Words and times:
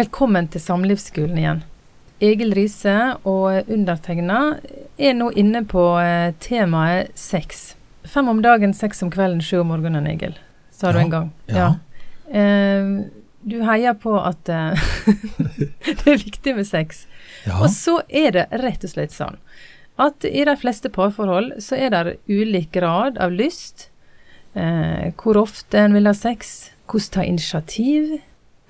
Velkommen 0.00 0.46
til 0.48 0.62
Samlivsskolen 0.64 1.36
igjen. 1.36 1.58
Egil 2.24 2.54
Riise 2.56 2.92
og 3.28 3.66
undertegna 3.68 4.38
er 4.96 5.16
nå 5.18 5.26
inne 5.36 5.60
på 5.68 5.82
eh, 6.00 6.30
temaet 6.40 7.10
sex. 7.20 7.74
Fem 8.08 8.30
om 8.32 8.40
dagen, 8.40 8.72
seks 8.76 9.02
om 9.04 9.10
kvelden, 9.12 9.42
sju 9.44 9.58
om 9.60 9.68
morgenen, 9.74 10.06
Egil, 10.08 10.38
sa 10.72 10.94
du 10.94 11.00
Ja, 11.00 11.04
en 11.04 11.12
gang. 11.12 11.28
ja. 11.52 11.66
Eh, 12.32 12.88
du 13.44 13.58
heier 13.66 13.98
på 14.00 14.14
at 14.16 14.48
eh, 14.48 14.80
det 16.00 16.08
er 16.14 16.22
viktig 16.24 16.56
med 16.56 16.70
sex. 16.70 17.04
Ja, 17.44 17.58
Og 17.60 17.68
så 17.74 17.98
er 18.08 18.32
det 18.38 18.46
rett 18.62 18.86
og 18.86 18.94
slett 18.94 19.12
sånn 19.12 19.36
at 20.00 20.24
i 20.24 20.46
de 20.48 20.56
fleste 20.56 20.88
parforhold 20.88 21.58
så 21.60 21.76
er 21.76 21.92
det 21.92 22.16
ulik 22.30 22.70
grad 22.78 23.20
av 23.20 23.36
lyst. 23.36 23.90
Eh, 24.56 25.12
hvor 25.20 25.42
ofte 25.44 25.84
en 25.84 25.92
vil 25.92 26.08
ha 26.08 26.16
sex, 26.16 26.70
hvordan 26.88 27.12
ta 27.18 27.28
initiativ. 27.28 28.16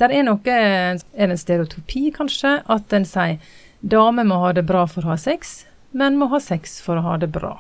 Der 0.01 0.13
er 0.17 0.25
noe 0.25 0.41
Er 0.49 0.97
det 0.97 1.27
en 1.27 1.39
stereotopi, 1.39 2.09
kanskje, 2.17 2.61
at 2.65 2.93
en 2.97 3.05
sier 3.09 3.41
damer 3.81 4.25
må 4.29 4.41
ha 4.43 4.53
det 4.57 4.67
bra 4.69 4.87
for 4.89 5.05
å 5.05 5.15
ha 5.15 5.19
sex, 5.21 5.65
men 5.93 6.19
må 6.21 6.31
ha 6.33 6.41
sex 6.41 6.79
for 6.85 7.01
å 7.01 7.05
ha 7.05 7.17
det 7.21 7.31
bra. 7.33 7.59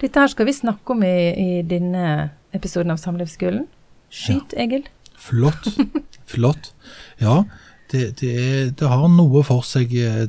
Dette 0.00 0.22
her 0.22 0.30
skal 0.30 0.48
vi 0.48 0.54
snakke 0.56 0.94
om 0.94 1.04
i, 1.06 1.14
i 1.30 1.62
denne 1.66 2.30
episoden 2.56 2.90
av 2.94 2.98
Samlivsskolen. 3.02 3.66
Skyt, 4.10 4.54
Egil. 4.58 4.88
flott. 5.14 5.68
Flott. 6.30 6.72
Ja, 7.18 7.44
det, 7.90 8.20
det, 8.20 8.30
er, 8.30 8.68
det 8.70 8.90
har 8.90 9.08
noe 9.10 9.42
for 9.46 9.66
seg, 9.66 9.94
eh, 9.94 10.28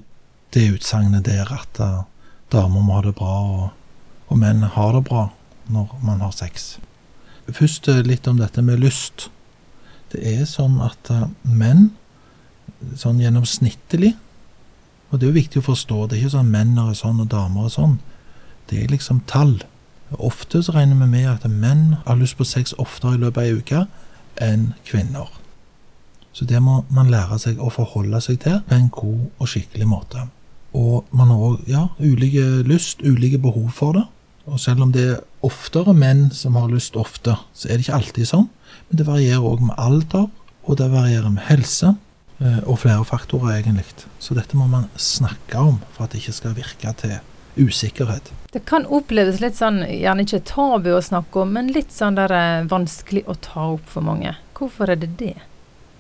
det 0.54 0.64
utsagnet 0.76 1.26
der 1.28 1.50
at 1.54 1.82
eh, 1.82 2.00
damer 2.54 2.86
må 2.86 2.98
ha 2.98 3.04
det 3.06 3.14
bra, 3.18 3.36
og, 3.42 3.68
og 4.30 4.42
menn 4.42 4.66
har 4.78 4.98
det 4.98 5.04
bra 5.10 5.28
når 5.72 5.94
man 6.06 6.24
har 6.26 6.34
sex. 6.36 6.76
Først 7.50 7.90
eh, 7.92 8.02
litt 8.06 8.30
om 8.30 8.42
dette 8.42 8.66
med 8.66 8.82
lyst. 8.82 9.30
Det 10.12 10.22
er 10.28 10.46
sånn 10.50 10.80
at 10.84 11.12
eh, 11.14 11.28
menn, 11.48 11.92
sånn 12.98 13.20
gjennomsnittlig 13.22 14.16
Og 15.12 15.20
det 15.20 15.28
er 15.28 15.30
jo 15.30 15.38
viktig 15.38 15.60
å 15.62 15.68
forstå, 15.70 16.06
det 16.08 16.18
er 16.18 16.24
ikke 16.24 16.38
sånn 16.38 16.54
menn 16.54 16.78
er 16.80 16.96
sånn 16.98 17.20
og 17.20 17.28
damer 17.32 17.68
er 17.68 17.74
sånn. 17.74 17.98
Det 18.70 18.80
er 18.80 18.94
liksom 18.94 19.20
tall. 19.28 19.58
Ofte 20.16 20.62
så 20.64 20.72
regner 20.76 20.96
vi 21.04 21.10
med 21.12 21.28
at 21.28 21.48
menn 21.52 21.98
har 22.06 22.20
lyst 22.20 22.38
på 22.40 22.48
sex 22.48 22.72
oftere 22.80 23.18
i 23.18 23.22
løpet 23.22 23.42
av 23.42 23.50
ei 23.50 23.60
uke 23.60 23.82
enn 24.40 24.70
kvinner. 24.88 25.28
Så 26.32 26.48
det 26.48 26.62
må 26.64 26.86
man 26.90 27.12
lære 27.12 27.40
seg 27.44 27.60
å 27.60 27.72
forholde 27.76 28.22
seg 28.24 28.40
til 28.44 28.62
på 28.68 28.78
en 28.78 28.88
god 28.96 29.26
og 29.36 29.52
skikkelig 29.52 29.88
måte. 29.92 30.26
Og 30.72 31.12
man 31.12 31.32
har 31.34 31.44
òg 31.44 31.68
ja, 31.68 31.86
ulike 32.00 32.64
lyst, 32.68 33.04
ulike 33.04 33.40
behov 33.44 33.72
for 33.76 34.00
det. 34.00 34.06
Og 34.52 34.60
selv 34.60 34.84
om 34.84 34.92
det 34.92 35.08
er 35.14 35.20
oftere 35.48 35.94
menn 35.96 36.28
som 36.36 36.58
har 36.60 36.72
lyst 36.72 36.98
ofte, 37.00 37.38
så 37.56 37.70
er 37.70 37.78
det 37.78 37.88
ikke 37.88 38.00
alltid 38.02 38.30
sånn. 38.30 38.48
Men 38.90 39.00
det 39.00 39.08
varierer 39.08 39.48
òg 39.48 39.64
med 39.64 39.80
alder, 39.80 40.28
og 40.68 40.78
det 40.78 40.90
varierer 40.92 41.32
med 41.32 41.46
helse, 41.48 41.96
eh, 42.44 42.60
og 42.66 42.82
flere 42.84 43.06
faktorer 43.08 43.62
egentlig. 43.62 44.06
Så 44.20 44.36
dette 44.36 44.60
må 44.60 44.68
man 44.68 44.90
snakke 45.00 45.58
om 45.60 45.80
for 45.96 46.06
at 46.06 46.12
det 46.12 46.22
ikke 46.22 46.40
skal 46.42 46.58
virke 46.58 46.94
til 47.00 47.20
usikkerhet. 47.56 48.32
Det 48.52 48.66
kan 48.68 48.86
oppleves 48.88 49.40
litt 49.40 49.56
sånn, 49.56 49.82
gjerne 49.88 50.28
ikke 50.28 50.44
tabu 50.48 50.92
å 50.96 51.04
snakke 51.04 51.44
om, 51.44 51.56
men 51.56 51.72
litt 51.72 51.96
sånn 51.96 52.20
der 52.20 52.36
eh, 52.36 52.68
vanskelig 52.68 53.24
å 53.32 53.38
ta 53.40 53.72
opp 53.78 53.88
for 53.88 54.04
mange. 54.04 54.36
Hvorfor 54.58 54.92
er 54.92 55.00
det 55.00 55.16
det? 55.20 55.38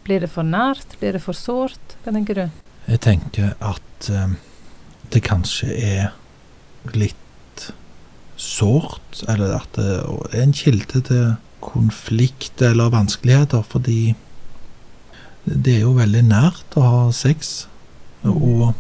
Blir 0.03 0.23
det 0.23 0.31
for 0.33 0.43
nært? 0.43 0.99
Blir 0.99 1.15
det 1.15 1.23
for 1.23 1.38
sårt? 1.38 1.95
Hva 2.03 2.13
tenker 2.15 2.36
du? 2.36 2.45
Jeg 2.89 2.99
tenker 3.05 3.55
at 3.63 4.11
eh, 4.11 4.36
det 5.11 5.23
kanskje 5.23 5.71
er 5.71 6.11
litt 6.97 7.20
sårt, 8.42 9.22
eller 9.30 9.59
at 9.59 9.78
det 9.78 9.88
er 10.02 10.42
en 10.42 10.56
kilde 10.56 11.02
til 11.06 11.34
konflikt 11.61 12.61
eller 12.66 12.89
vanskeligheter, 12.94 13.61
fordi 13.61 14.16
det 15.45 15.76
er 15.76 15.83
jo 15.86 15.98
veldig 15.98 16.23
nært 16.26 16.77
å 16.77 16.86
ha 16.86 17.02
sex, 17.15 17.67
og 18.26 18.73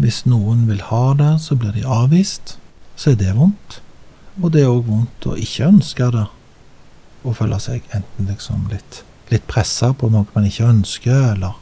hvis 0.00 0.24
noen 0.30 0.64
vil 0.70 0.82
ha 0.88 1.04
det, 1.18 1.34
så 1.44 1.56
blir 1.58 1.74
de 1.76 1.86
avvist, 1.86 2.56
så 2.96 3.12
er 3.12 3.20
det 3.20 3.36
vondt. 3.36 3.80
Og 4.40 4.52
det 4.54 4.64
er 4.64 4.70
òg 4.72 4.86
vondt 4.88 5.26
å 5.28 5.38
ikke 5.38 5.72
ønske 5.74 6.12
det, 6.14 6.28
Å 7.20 7.34
føle 7.36 7.58
seg 7.60 7.84
enten 7.92 8.30
liksom 8.30 8.62
litt, 8.72 9.02
litt 9.28 9.42
pressa 9.44 9.90
på 9.92 10.08
noe 10.08 10.24
man 10.32 10.46
ikke 10.48 10.70
ønsker, 10.70 11.34
eller 11.34 11.58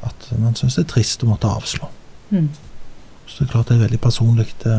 at 0.00 0.30
man 0.40 0.54
syns 0.56 0.78
det 0.78 0.86
er 0.86 0.92
trist 0.94 1.24
å 1.26 1.28
måtte 1.28 1.50
avslå. 1.50 1.90
Mm. 2.30 2.46
Så 3.26 3.42
det 3.42 3.44
er 3.44 3.50
klart 3.52 3.68
det 3.68 3.76
er 3.76 3.82
veldig 3.82 4.00
personlig. 4.00 4.46
Det, 4.62 4.78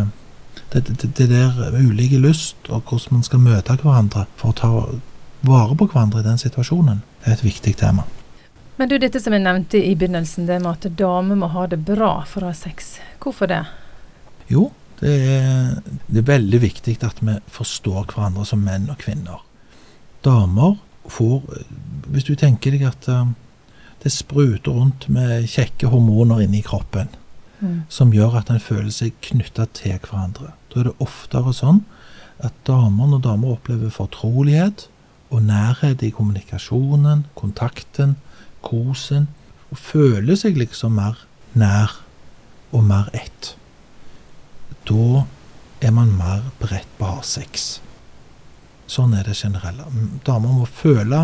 det, 0.73 0.85
det, 0.87 1.09
det 1.17 1.27
der 1.31 1.71
med 1.73 1.85
ulike 1.89 2.19
lyst, 2.21 2.57
og 2.69 2.83
hvordan 2.85 3.19
man 3.19 3.23
skal 3.25 3.41
møte 3.43 3.75
hverandre 3.81 4.25
for 4.37 4.51
å 4.51 4.57
ta 4.59 4.69
vare 5.41 5.75
på 5.79 5.87
hverandre 5.89 6.21
i 6.21 6.27
den 6.27 6.37
situasjonen, 6.41 7.01
det 7.23 7.31
er 7.31 7.37
et 7.37 7.45
viktig 7.45 7.75
tema. 7.79 8.05
Men 8.77 8.89
du, 8.91 8.97
dette 9.01 9.19
som 9.19 9.33
jeg 9.35 9.43
nevnte 9.43 9.79
i 9.81 9.95
begynnelsen, 9.99 10.47
det 10.47 10.61
med 10.63 10.71
at 10.71 10.97
damer 10.99 11.35
må 11.39 11.49
ha 11.51 11.65
det 11.67 11.81
bra 11.87 12.23
for 12.27 12.45
å 12.45 12.51
ha 12.51 12.55
sex. 12.55 12.97
Hvorfor 13.19 13.49
det? 13.51 13.63
Jo, 14.51 14.69
det 15.01 15.15
er, 15.33 15.73
det 16.07 16.21
er 16.21 16.29
veldig 16.29 16.61
viktig 16.63 16.97
at 17.07 17.19
vi 17.23 17.35
forstår 17.51 18.05
hverandre 18.13 18.45
som 18.47 18.63
menn 18.63 18.87
og 18.91 18.99
kvinner. 19.01 19.41
Damer 20.23 20.77
får 21.09 21.41
Hvis 22.11 22.25
du 22.27 22.35
tenker 22.37 22.71
deg 22.75 22.83
at 22.85 23.07
eh, 23.09 23.29
det 24.03 24.11
spruter 24.13 24.75
rundt 24.75 25.07
med 25.09 25.47
kjekke 25.49 25.89
hormoner 25.89 26.43
inni 26.45 26.61
kroppen, 26.65 27.09
Mm. 27.59 27.81
som 27.91 28.13
gjør 28.15 28.37
at 28.39 28.49
en 28.53 28.59
føler 28.63 28.87
seg 28.95 29.17
knytta 29.19 29.65
til 29.75 29.97
hverandre. 29.99 30.53
Da 30.69 30.79
er 30.81 30.89
det 30.89 30.95
oftere 31.03 31.53
sånn 31.55 31.83
at 32.43 32.53
damer, 32.67 33.09
når 33.11 33.23
damer 33.25 33.55
opplever 33.57 33.91
fortrolighet 33.91 34.87
og 35.29 35.43
nærhet 35.45 36.01
i 36.05 36.11
kommunikasjonen, 36.15 37.25
kontakten, 37.37 38.15
kosen, 38.65 39.27
og 39.69 39.77
føler 39.77 40.37
seg 40.39 40.57
liksom 40.57 40.95
mer 40.97 41.19
nær 41.57 41.97
og 42.71 42.83
mer 42.85 43.09
ett, 43.13 43.55
da 44.89 45.25
er 45.81 45.91
man 45.95 46.15
mer 46.17 46.41
beredt 46.59 46.89
på 46.97 47.05
å 47.05 47.19
ha 47.19 47.25
sex. 47.25 47.79
Sånn 48.89 49.13
er 49.13 49.27
det 49.27 49.35
generelle. 49.37 49.85
Damer 50.25 50.55
må 50.61 50.65
føle, 50.65 51.19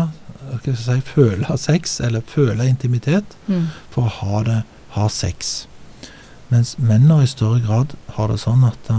hva 0.46 0.58
skal 0.60 0.72
jeg 0.72 0.82
si, 0.84 0.98
føle 1.08 1.56
sex, 1.58 1.96
eller 2.00 2.22
føle 2.22 2.68
intimitet, 2.70 3.34
Mm. 3.48 3.66
for 3.90 4.06
å 4.06 4.14
ha, 4.20 4.42
det, 4.42 4.62
ha 4.94 5.08
sex. 5.08 5.66
Mens 6.50 6.76
menn 6.78 7.10
i 7.10 7.26
større 7.26 7.60
grad 7.60 7.96
har 8.14 8.28
det 8.28 8.38
sånn 8.38 8.62
at 8.64 8.90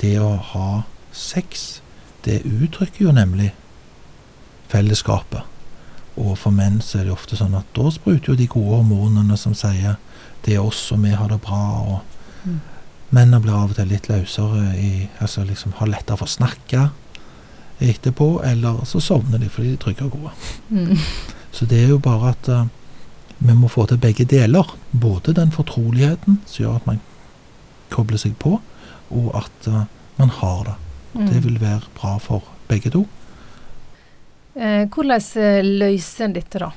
det 0.00 0.16
å 0.20 0.34
ha 0.52 0.70
sex, 1.16 1.80
det 2.26 2.42
uttrykker 2.44 3.06
jo 3.06 3.14
nemlig 3.16 3.52
fellesskapet. 4.72 5.46
Og 6.16 6.34
for 6.40 6.54
menn 6.54 6.80
så 6.84 7.00
er 7.00 7.08
det 7.08 7.14
ofte 7.14 7.36
sånn 7.38 7.56
at 7.58 7.68
da 7.76 7.90
spruter 7.92 8.32
jo 8.32 8.38
de 8.38 8.48
gode 8.50 8.80
hormonene 8.80 9.36
som 9.40 9.54
sier 9.56 9.98
det 10.46 10.54
er 10.56 10.64
oss, 10.64 10.88
og 10.94 11.02
vi 11.04 11.14
har 11.16 11.28
det 11.32 11.40
bra. 11.44 11.64
og 11.82 12.16
Mm. 12.46 12.60
Mennene 13.10 13.40
blir 13.42 13.54
av 13.54 13.72
og 13.72 13.78
til 13.78 13.88
litt 13.90 14.08
løsere 14.10 14.76
i 14.78 15.08
Altså 15.20 15.44
liksom 15.46 15.76
har 15.78 15.90
lettere 15.90 16.18
for 16.20 16.26
å 16.26 16.36
snakke 16.36 16.90
etterpå, 17.82 18.40
eller 18.44 18.84
så 18.88 19.00
sovner 19.04 19.38
de 19.38 19.50
fordi 19.52 19.74
de 19.74 19.76
er 19.76 19.82
trygge 19.82 20.06
og 20.06 20.14
gode. 20.16 20.30
Mm. 20.70 20.96
Så 21.52 21.66
det 21.68 21.82
er 21.82 21.90
jo 21.92 21.98
bare 21.98 22.30
at 22.32 22.48
uh, 22.48 22.64
vi 23.38 23.52
må 23.54 23.68
få 23.68 23.84
til 23.86 24.00
begge 24.00 24.24
deler. 24.24 24.70
Både 24.92 25.34
den 25.36 25.52
fortroligheten 25.52 26.40
som 26.46 26.62
gjør 26.62 26.78
at 26.78 26.86
man 26.86 27.02
kobler 27.92 28.20
seg 28.20 28.38
på, 28.40 28.60
og 29.08 29.30
at 29.38 29.66
eh, 29.66 29.84
man 30.16 30.30
har 30.30 30.64
det. 30.64 30.74
Mm. 31.12 31.26
Det 31.30 31.40
vil 31.44 31.60
være 31.60 31.92
bra 32.00 32.16
for 32.22 32.48
begge 32.68 32.90
to. 32.92 33.04
Eh, 34.54 34.88
hvordan 34.88 35.22
eh, 35.42 35.62
løser 35.64 36.26
en 36.26 36.36
dette, 36.36 36.60
da? 36.60 36.72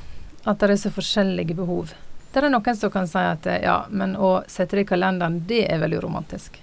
At 0.45 0.61
det 0.61 0.71
er 0.71 0.81
så 0.83 0.93
forskjellige 0.93 1.57
behov. 1.57 1.93
Det 2.31 2.41
er 2.41 2.51
noen 2.51 2.77
som 2.77 2.91
kan 2.93 3.07
si 3.09 3.19
at 3.19 3.47
ja, 3.63 3.81
men 3.89 4.15
å 4.15 4.39
sette 4.47 4.77
det 4.77 4.85
i 4.85 4.89
kalenderen, 4.91 5.41
det 5.49 5.63
er 5.71 5.81
veldig 5.81 6.03
romantisk. 6.03 6.59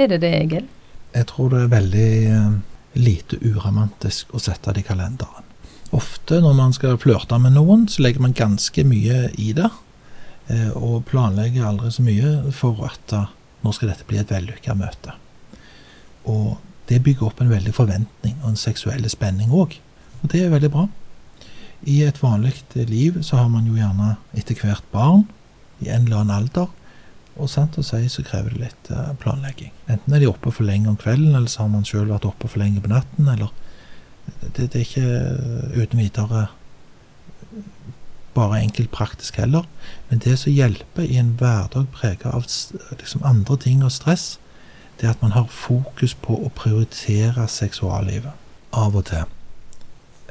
Er 0.00 0.08
det 0.08 0.22
det, 0.24 0.32
Egil? 0.38 0.68
Jeg 1.12 1.28
tror 1.28 1.52
det 1.52 1.60
er 1.60 1.74
veldig 1.74 2.12
lite 2.96 3.36
uromantisk 3.44 4.32
å 4.32 4.40
sette 4.40 4.72
det 4.72 4.80
i 4.80 4.86
kalenderen. 4.86 5.44
Ofte 5.92 6.40
når 6.40 6.56
man 6.56 6.72
skal 6.72 6.96
flørte 6.96 7.36
med 7.38 7.52
noen, 7.52 7.84
så 7.92 8.06
legger 8.06 8.24
man 8.24 8.32
ganske 8.32 8.84
mye 8.88 9.26
i 9.36 9.50
det. 9.56 9.68
Og 10.80 11.04
planlegger 11.08 11.68
aldri 11.68 11.92
så 11.92 12.04
mye 12.06 12.32
for 12.56 12.80
at 12.88 13.12
nå 13.62 13.72
skal 13.74 13.92
dette 13.92 14.06
bli 14.08 14.18
et 14.20 14.32
vellykka 14.32 14.74
møte. 14.78 15.14
Og 16.28 16.58
det 16.90 17.02
bygger 17.04 17.28
opp 17.28 17.40
en 17.42 17.52
veldig 17.52 17.72
forventning 17.76 18.36
og 18.42 18.52
en 18.52 18.60
seksuell 18.60 19.06
spenning 19.10 19.54
òg. 19.54 19.78
Og 20.22 20.30
det 20.32 20.44
er 20.44 20.52
veldig 20.52 20.70
bra. 20.72 20.88
I 21.88 22.02
et 22.06 22.20
vanlig 22.22 22.54
liv 22.90 23.22
så 23.26 23.40
har 23.40 23.50
man 23.50 23.66
jo 23.66 23.74
gjerne 23.78 24.16
etter 24.38 24.58
hvert 24.58 24.86
barn 24.94 25.26
i 25.82 25.90
en 25.90 26.06
eller 26.06 26.22
annen 26.22 26.36
alder. 26.42 26.70
Og 27.40 27.48
sant 27.48 27.78
å 27.80 27.84
si 27.86 28.04
så 28.12 28.24
krever 28.26 28.52
det 28.52 28.66
litt 28.66 28.90
eh, 28.92 29.12
planlegging. 29.22 29.72
Enten 29.90 30.14
er 30.14 30.22
de 30.22 30.28
oppe 30.28 30.52
for 30.52 30.68
lenge 30.68 30.90
om 30.90 30.98
kvelden, 31.00 31.32
eller 31.32 31.48
så 31.48 31.64
har 31.64 31.72
man 31.72 31.86
sjøl 31.88 32.10
vært 32.10 32.28
oppe 32.28 32.50
for 32.50 32.60
lenge 32.60 32.82
på 32.84 32.92
natten, 32.92 33.30
eller 33.32 33.50
det, 34.52 34.68
det 34.68 34.76
er 34.76 34.84
ikke 34.84 35.06
eh, 35.06 35.80
uten 35.80 36.02
videre 36.02 36.44
bare 38.34 38.60
enkelt 38.60 38.90
praktisk 38.90 39.36
heller. 39.36 39.66
Men 40.08 40.22
det 40.24 40.38
som 40.38 40.52
hjelper 40.52 41.02
i 41.02 41.18
en 41.20 41.34
hverdag 41.40 41.90
prega 41.92 42.32
av 42.32 42.46
liksom 42.98 43.24
andre 43.24 43.56
ting 43.56 43.84
og 43.84 43.92
stress, 43.92 44.38
det 45.00 45.06
er 45.08 45.14
at 45.16 45.22
man 45.22 45.34
har 45.36 45.48
fokus 45.50 46.14
på 46.14 46.36
å 46.36 46.50
prioritere 46.56 47.48
seksuallivet. 47.48 48.32
Av 48.72 48.96
og 48.96 49.04
til. 49.10 49.24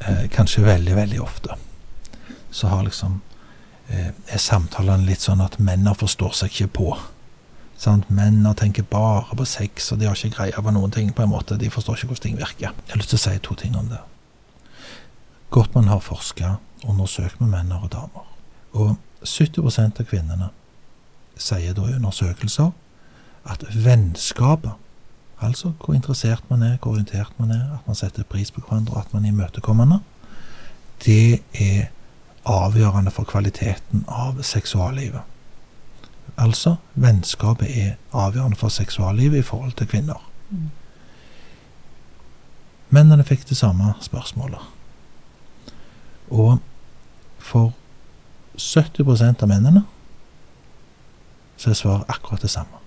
Eh, 0.01 0.27
kanskje 0.33 0.63
veldig, 0.65 0.95
veldig 0.95 1.21
ofte. 1.21 1.57
Så 2.49 2.67
har 2.67 2.83
liksom 2.83 3.19
eh, 3.89 4.09
er 4.09 4.41
samtalene 4.41 5.05
litt 5.05 5.21
sånn 5.21 5.43
at 5.43 5.59
mennene 5.59 5.93
forstår 5.97 6.33
seg 6.37 6.55
ikke 6.55 6.71
på. 6.79 6.93
Sant? 7.81 8.09
Mennene 8.13 8.53
tenker 8.57 8.85
bare 8.89 9.35
på 9.37 9.45
sex, 9.49 9.91
og 9.91 10.01
de 10.01 10.07
har 10.09 10.17
ikke 10.17 10.35
greie 10.37 10.63
på 10.63 10.73
noen 10.73 10.93
ting. 10.93 11.13
på 11.13 11.23
en 11.23 11.33
måte. 11.33 11.57
De 11.57 11.69
forstår 11.69 11.97
ikke 11.97 12.13
hvordan 12.13 12.25
ting 12.27 12.37
virker. 12.37 12.73
Jeg 12.87 12.93
har 12.93 13.01
lyst 13.01 13.13
til 13.13 13.21
å 13.21 13.25
si 13.25 13.37
to 13.39 13.55
ting 13.57 13.77
om 13.77 13.89
det. 13.89 14.01
Godt 15.51 15.75
man 15.75 15.89
har 15.91 15.99
forska, 15.99 16.57
undersøkt 16.87 17.41
med 17.41 17.51
menn 17.51 17.71
og 17.71 17.89
damer. 17.93 18.27
Og 18.73 18.97
70% 19.23 20.01
av 20.01 20.07
kvinnene 20.09 20.49
sier 21.37 21.73
da 21.77 21.87
i 21.87 21.95
undersøkelser 21.97 22.71
at 23.49 23.65
vennskapet, 23.85 24.71
altså 25.41 25.73
hvor 25.81 25.95
interessert 25.97 26.43
man 26.49 26.63
er, 26.63 26.77
hvor 26.81 26.91
orientert 26.91 27.33
man 27.37 27.51
er, 27.51 27.63
at 27.77 27.87
man 27.87 27.97
setter 27.97 28.23
pris 28.23 28.51
på 28.51 28.61
hverandre, 28.61 28.99
at 28.99 29.13
man 29.13 29.25
er 29.25 29.33
imøtekommende, 29.33 29.99
det 31.05 31.41
er 31.53 31.89
avgjørende 32.45 33.11
for 33.11 33.23
kvaliteten 33.23 34.05
av 34.07 34.41
seksuallivet. 34.45 35.21
Altså, 36.37 36.75
vennskapet 36.93 37.69
er 37.77 37.95
avgjørende 38.13 38.57
for 38.57 38.69
seksuallivet 38.69 39.37
i 39.37 39.45
forhold 39.45 39.73
til 39.77 39.87
kvinner. 39.87 40.29
Mm. 40.49 40.69
Mennene 42.89 43.23
fikk 43.23 43.49
det 43.49 43.57
samme 43.57 43.93
spørsmålet. 44.01 44.59
Og 46.31 46.59
for 47.41 47.73
70 48.57 49.41
av 49.41 49.47
mennene 49.49 49.83
så 51.57 51.69
er 51.69 51.77
svaret 51.77 52.09
akkurat 52.09 52.41
det 52.41 52.49
samme. 52.49 52.79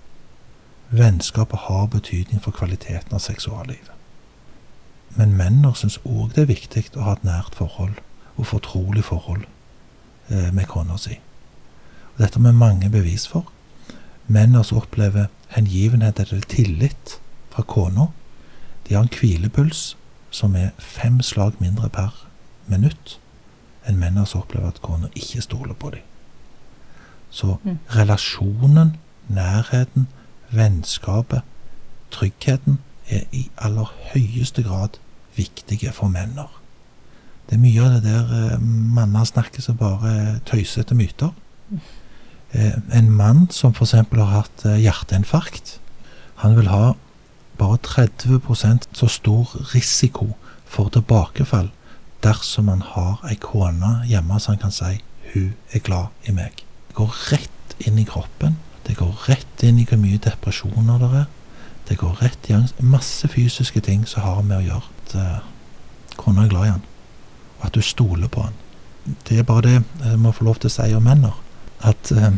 Vennskapet 0.91 1.67
har 1.69 1.87
betydning 1.87 2.43
for 2.43 2.55
kvaliteten 2.55 3.15
av 3.15 3.23
seksuallivet. 3.23 3.91
Men 5.15 5.37
mennene 5.39 5.75
syns 5.79 6.01
òg 6.03 6.35
det 6.35 6.43
er 6.43 6.51
viktig 6.51 6.89
å 6.97 7.07
ha 7.07 7.15
et 7.15 7.27
nært 7.27 7.55
forhold 7.55 8.01
og 8.35 8.49
fortrolig 8.51 9.05
forhold 9.07 9.47
eh, 10.29 10.51
med 10.51 10.67
kona 10.71 10.99
si. 10.99 11.21
Dette 12.19 12.39
har 12.39 12.47
vi 12.47 12.59
mange 12.59 12.91
bevis 12.91 13.27
for. 13.31 13.47
Mennene 14.27 14.65
som 14.67 14.81
opplever 14.83 15.31
hengivenhet 15.55 16.21
eller 16.21 16.43
tillit 16.51 17.19
fra 17.55 17.63
kona, 17.63 18.09
de 18.89 18.95
har 18.95 19.07
en 19.07 19.15
hvilepuls 19.21 19.95
som 20.35 20.57
er 20.59 20.75
fem 20.79 21.21
slag 21.23 21.61
mindre 21.63 21.89
per 21.89 22.27
minutt 22.67 23.19
enn 23.89 24.01
menn 24.01 24.21
som 24.27 24.43
opplever 24.43 24.73
at 24.73 24.83
kona 24.85 25.11
ikke 25.15 25.43
stoler 25.45 25.77
på 25.79 25.91
dem. 25.95 26.03
Så 27.35 27.57
mm. 27.65 27.79
relasjonen, 27.97 28.97
nærheten, 29.29 30.07
vennskapet, 30.55 31.43
tryggheten 32.15 32.79
er 33.09 33.25
i 33.33 33.49
aller 33.59 33.91
høyeste 34.13 34.63
grad 34.63 35.01
viktige 35.37 35.93
for 35.93 36.09
menner. 36.09 36.51
Det 37.49 37.59
er 37.59 37.65
mye 37.65 37.83
av 37.83 37.97
det 37.97 38.05
der 38.07 38.31
eh, 38.55 38.61
manner 38.61 39.27
snakker 39.29 39.65
som 39.65 39.77
bare 39.77 40.39
tøysete 40.49 40.97
myter. 40.97 41.35
Eh, 42.55 42.77
en 42.95 43.11
mann 43.11 43.49
som 43.51 43.75
f.eks. 43.75 43.97
har 43.99 44.31
hatt 44.31 44.65
eh, 44.65 44.81
hjerteinfarkt, 44.81 45.79
han 46.41 46.57
vil 46.57 46.71
ha 46.71 46.95
bare 47.59 47.79
30 47.83 48.89
så 48.95 49.09
stor 49.09 49.53
risiko 49.75 50.33
for 50.65 50.91
tilbakefall 50.91 51.71
dersom 52.25 52.69
han 52.73 52.83
har 52.95 53.23
ei 53.29 53.37
kone 53.41 54.01
hjemme 54.09 54.41
så 54.41 54.55
han 54.55 54.63
kan 54.63 54.73
si 54.73 55.03
'hun 55.33 55.55
er 55.73 55.79
glad 55.79 56.07
i 56.29 56.33
meg'. 56.33 56.65
Det 56.89 56.95
går 56.95 57.33
rett 57.33 57.77
inn 57.87 57.99
i 57.99 58.05
kroppen. 58.05 58.59
Det 58.87 58.97
går 58.97 59.29
rett 59.29 59.63
inn 59.63 59.79
i 59.79 59.85
hvor 59.85 59.99
mye 59.99 60.19
depresjoner 60.19 60.99
det 60.99 61.11
er. 61.21 61.27
Det 61.89 61.99
går 61.99 62.23
rett 62.23 62.51
i 62.51 62.53
angst. 62.53 62.83
Masse 62.83 63.29
fysiske 63.29 63.81
ting 63.81 64.09
som 64.09 64.23
har 64.23 64.43
med 64.43 64.59
å 64.59 64.61
gjøre 64.61 64.83
at 64.83 65.15
uh, 65.15 65.39
kona 66.17 66.45
er 66.45 66.49
glad 66.49 66.67
i 66.67 66.71
han, 66.71 66.83
og 67.59 67.67
at 67.67 67.75
du 67.75 67.81
stoler 67.81 68.29
på 68.29 68.43
han. 68.43 68.53
Det 69.29 69.39
er 69.39 69.43
bare 69.43 69.63
det 69.63 69.85
jeg 70.05 70.19
må 70.19 70.33
få 70.33 70.45
lov 70.45 70.57
til 70.57 70.71
å 70.71 70.73
si 70.73 70.95
om 70.95 71.03
menner 71.03 71.35
at 71.85 72.13
eh, 72.13 72.37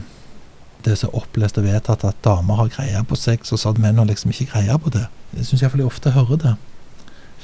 det 0.84 0.92
er 0.92 0.98
så 1.00 1.10
opplest 1.14 1.58
og 1.58 1.66
vedtatt 1.66 2.04
at 2.06 2.24
damer 2.24 2.58
har 2.60 2.70
greie 2.70 3.02
på 3.06 3.18
sex, 3.18 3.52
og 3.52 3.58
så 3.58 3.72
at 3.72 3.78
menn 3.82 3.98
har 3.98 4.08
liksom 4.08 4.30
ikke 4.30 4.50
greie 4.52 4.78
på 4.78 4.90
det. 4.94 5.06
Jeg 5.36 5.46
syns 5.46 5.62
iallfall 5.62 5.82
jeg 5.82 5.90
ofte 5.90 6.14
hører 6.14 6.42
det. 6.42 6.54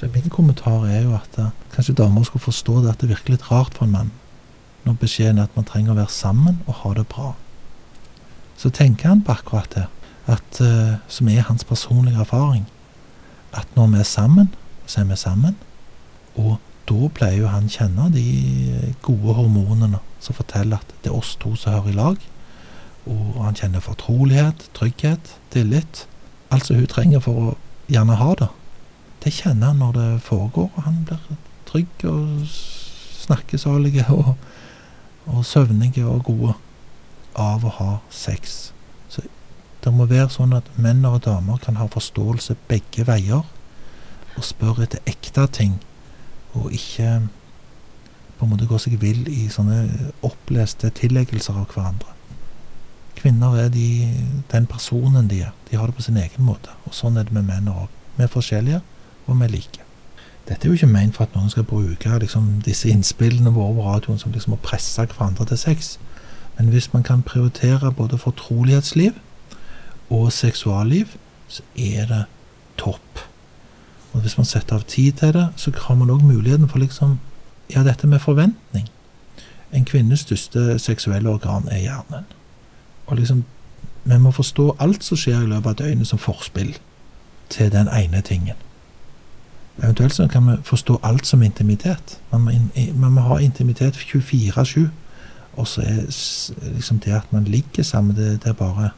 Så 0.03 0.09
min 0.11 0.31
kommentar 0.35 0.83
er 0.91 1.05
jo 1.05 1.13
at 1.15 1.37
uh, 1.39 1.53
kanskje 1.71 1.95
damer 1.95 2.25
skulle 2.27 2.43
forstå 2.43 2.81
det 2.83 2.89
at 2.91 3.01
det 3.01 3.09
virker 3.13 3.37
litt 3.37 3.45
rart 3.53 3.77
for 3.79 3.87
en 3.87 3.93
mann 3.95 4.09
når 4.83 4.97
beskjeden 4.99 5.39
er 5.39 5.47
at 5.47 5.55
man 5.55 5.67
trenger 5.69 5.93
å 5.93 5.99
være 6.01 6.11
sammen 6.11 6.57
og 6.67 6.81
ha 6.81 6.89
det 6.99 7.05
bra. 7.07 7.29
Så 8.59 8.73
tenker 8.75 9.13
han 9.13 9.21
på 9.23 9.31
akkurat 9.31 9.71
det, 9.77 9.85
at, 10.27 10.59
uh, 10.59 10.97
som 11.07 11.29
er 11.31 11.45
hans 11.47 11.63
personlige 11.63 12.19
erfaring, 12.19 12.65
at 13.55 13.71
når 13.77 13.93
vi 13.93 14.01
er 14.01 14.09
sammen, 14.09 14.49
så 14.91 15.05
er 15.05 15.07
vi 15.13 15.19
sammen. 15.21 15.55
Og 16.35 16.57
da 16.91 17.11
pleier 17.15 17.45
jo 17.45 17.53
han 17.53 17.71
kjenne 17.71 18.09
de 18.11 18.25
gode 19.07 19.37
hormonene 19.39 20.01
som 20.19 20.35
forteller 20.35 20.83
at 20.83 20.97
det 21.05 21.13
er 21.13 21.21
oss 21.21 21.37
to 21.39 21.55
som 21.55 21.77
hører 21.77 21.93
i 21.93 22.01
lag. 22.01 22.27
Og 23.07 23.39
han 23.39 23.55
kjenner 23.55 23.87
fortrolighet, 23.87 24.67
trygghet, 24.75 25.37
tillit. 25.55 26.09
Alt 26.51 26.67
som 26.67 26.83
hun 26.83 26.91
trenger 26.91 27.23
for 27.23 27.39
å 27.53 27.55
gjerne 27.87 28.19
ha 28.19 28.35
det. 28.43 28.51
Det 29.23 29.31
kjenner 29.31 29.71
han 29.71 29.83
når 29.83 29.93
det 29.99 30.09
foregår, 30.27 30.71
og 30.75 30.83
han 30.87 31.03
blir 31.07 31.39
trygg 31.69 32.07
og 32.11 32.43
snakkesalige 33.23 34.07
og, 34.19 34.35
og 35.27 35.45
søvnige 35.47 36.07
og 36.07 36.25
gode 36.27 36.55
av 37.39 37.65
å 37.65 37.75
ha 37.79 37.93
sex. 38.11 38.73
Så 39.09 39.25
det 39.85 39.93
må 39.95 40.09
være 40.11 40.31
sånn 40.35 40.55
at 40.57 40.69
menn 40.77 41.05
og 41.09 41.23
damer 41.27 41.61
kan 41.63 41.79
ha 41.81 41.89
forståelse 41.91 42.59
begge 42.71 43.07
veier, 43.09 43.47
og 44.33 44.45
spørre 44.49 44.87
etter 44.87 45.03
ekte 45.07 45.45
ting, 45.53 45.77
og 46.57 46.73
ikke 46.73 47.21
på 48.39 48.47
en 48.47 48.51
måte 48.51 48.67
gå 48.67 48.79
seg 48.81 48.97
vill 48.99 49.27
i 49.31 49.47
sånne 49.53 50.11
oppleste 50.27 50.91
tilleggelser 50.99 51.61
av 51.61 51.69
hverandre. 51.71 52.17
Kvinner 53.21 53.55
er 53.61 53.69
de, 53.71 54.09
den 54.51 54.67
personen 54.67 55.29
de 55.31 55.45
er. 55.47 55.53
De 55.69 55.77
har 55.79 55.87
det 55.87 55.95
på 55.95 56.03
sin 56.03 56.19
egen 56.19 56.43
måte. 56.43 56.73
Og 56.89 56.97
sånn 56.97 57.21
er 57.21 57.29
det 57.29 57.37
med 57.37 57.47
menn 57.47 57.69
òg. 57.71 57.87
Vi 58.17 58.25
er 58.25 58.33
forskjellige, 58.33 58.81
og 59.27 59.41
vi 59.41 59.47
liker. 59.47 59.57
like. 59.57 59.83
Dette 60.49 60.67
er 60.67 60.69
jo 60.69 60.75
ikke 60.75 60.87
ment 60.87 61.15
for 61.15 61.25
at 61.25 61.35
noen 61.37 61.51
skal 61.51 61.65
bruke 61.65 62.19
liksom, 62.19 62.63
disse 62.67 62.89
innspillene 62.91 63.53
våre 63.55 63.71
over 63.71 63.91
radioen 63.93 64.19
som 64.19 64.33
liksom 64.35 64.57
å 64.57 64.63
presse 64.63 65.05
hverandre 65.07 65.47
til 65.47 65.59
sex. 65.59 65.99
Men 66.59 66.73
hvis 66.75 66.91
man 66.93 67.03
kan 67.07 67.23
prioritere 67.23 67.93
både 67.93 68.19
fortrolighetsliv 68.19 69.13
og 70.11 70.33
seksualliv, 70.33 71.15
så 71.49 71.63
er 71.77 72.07
det 72.11 72.25
topp. 72.79 73.23
Og 74.13 74.21
hvis 74.21 74.37
man 74.37 74.45
setter 74.45 74.77
av 74.77 74.85
tid 74.85 75.13
til 75.13 75.33
det, 75.33 75.47
så 75.57 75.73
har 75.87 75.95
man 75.95 76.11
òg 76.11 76.25
muligheten 76.27 76.69
for 76.69 76.83
liksom 76.83 77.21
ja, 77.71 77.85
dette 77.87 78.07
med 78.07 78.21
forventning. 78.21 78.91
En 79.73 79.87
kvinnes 79.89 80.27
største 80.27 80.79
seksuelle 80.79 81.31
organ 81.31 81.69
er 81.71 81.79
hjernen. 81.79 82.27
Og 83.07 83.17
liksom, 83.17 83.45
Vi 84.05 84.19
må 84.19 84.31
forstå 84.31 84.77
alt 84.83 85.05
som 85.05 85.17
skjer 85.17 85.45
i 85.45 85.47
løpet 85.47 85.71
av 85.71 85.77
døgnet 85.79 86.09
som 86.11 86.19
forspill 86.19 86.75
til 87.49 87.71
den 87.71 87.87
ene 87.89 88.21
tingen. 88.21 88.59
Eventuelt 89.79 90.15
så 90.15 90.29
kan 90.29 90.47
vi 90.47 90.57
forstå 90.65 90.99
alt 91.03 91.27
som 91.27 91.43
intimitet. 91.43 92.21
Man 92.31 92.41
må, 92.41 92.51
in, 92.51 92.71
man 92.95 93.13
må 93.13 93.21
ha 93.21 93.39
intimitet 93.39 93.97
24-7. 93.97 94.81
Og 95.53 95.69
så 95.69 95.81
er 95.81 96.75
liksom 96.75 96.99
det 96.99 97.13
at 97.13 97.33
man 97.33 97.45
ligger 97.45 97.83
sammen, 97.83 98.17
det, 98.17 98.43
det 98.43 98.49
er 98.49 98.53
bare 98.53 98.91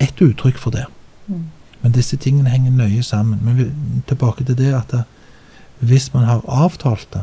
ett 0.00 0.20
uttrykk 0.20 0.58
for 0.58 0.70
det. 0.70 0.84
Mm. 1.26 1.44
Men 1.82 1.92
disse 1.92 2.16
tingene 2.16 2.50
henger 2.50 2.70
nøye 2.70 3.02
sammen. 3.02 3.40
Men 3.44 3.58
vi, 3.58 3.68
tilbake 4.08 4.44
til 4.44 4.58
det 4.58 4.74
at 4.74 4.90
det, 4.90 5.02
hvis 5.78 6.14
man 6.14 6.24
har 6.24 6.40
avtalt 6.48 7.08
det, 7.12 7.22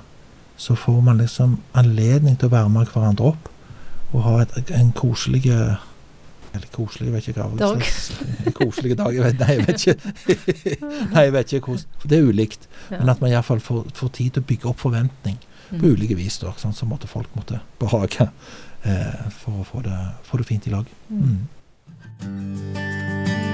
så 0.57 0.75
får 0.75 1.01
man 1.01 1.17
liksom 1.17 1.57
anledning 1.73 2.37
til 2.37 2.51
å 2.51 2.53
varme 2.53 2.85
hverandre 2.85 3.31
opp 3.33 3.49
og 4.11 4.23
ha 4.23 4.41
et, 4.43 4.71
en 4.75 4.91
koselig 4.91 5.47
eller 6.51 6.67
koselig, 6.73 7.07
jeg 7.07 7.13
vet 7.13 7.27
ikke 7.31 7.45
hva 7.45 7.59
dag. 7.61 7.85
Koselige 8.59 8.97
dager, 8.99 9.29
nei, 9.39 9.53
jeg 9.55 9.67
vet 9.67 9.85
ikke. 9.85 10.15
nei, 11.13 11.23
jeg 11.27 11.35
vet 11.37 11.53
ikke 11.55 11.71
hvordan 11.71 12.09
Det 12.11 12.17
er 12.17 12.27
ulikt. 12.27 12.67
Ja. 12.89 12.99
Men 12.99 13.13
at 13.13 13.23
man 13.23 13.31
iallfall 13.31 13.63
får, 13.63 13.85
får 13.95 14.11
tid 14.17 14.35
til 14.35 14.43
å 14.43 14.49
bygge 14.51 14.71
opp 14.73 14.83
forventning 14.83 15.37
mm. 15.39 15.77
på 15.77 15.93
ulike 15.95 16.17
vis, 16.19 16.41
da, 16.43 16.51
sånn 16.59 16.75
som 16.75 16.91
måtte 16.91 17.09
folk 17.11 17.31
måtte 17.39 17.61
behage 17.79 18.27
eh, 18.27 19.23
for 19.37 19.63
å 19.63 19.67
få 19.67 19.85
det, 19.87 20.01
få 20.27 20.41
det, 20.41 20.49
fint 20.51 20.67
i 20.67 20.75
lag. 20.75 20.91
Mm. 21.07 21.39
mm. 22.25 23.50